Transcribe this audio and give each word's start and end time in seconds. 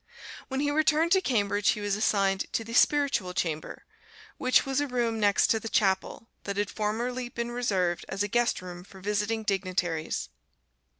When 0.47 0.61
he 0.61 0.71
returned 0.71 1.11
to 1.11 1.21
Cambridge 1.21 1.69
he 1.69 1.79
was 1.79 1.95
assigned 1.95 2.51
to 2.53 2.63
the 2.63 2.73
"spiritual 2.73 3.35
chamber," 3.35 3.85
which 4.39 4.65
was 4.65 4.81
a 4.81 4.87
room 4.87 5.19
next 5.19 5.45
to 5.51 5.59
the 5.59 5.69
chapel, 5.69 6.27
that 6.45 6.57
had 6.57 6.71
formerly 6.71 7.29
been 7.29 7.51
reserved 7.51 8.05
as 8.09 8.23
a 8.23 8.27
guest 8.27 8.63
room 8.63 8.83
for 8.83 8.99
visiting 8.99 9.43
dignitaries. 9.43 10.29